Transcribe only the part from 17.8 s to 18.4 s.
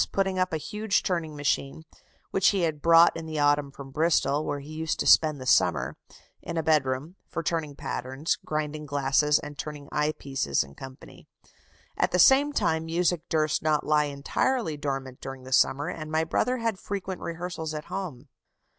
home."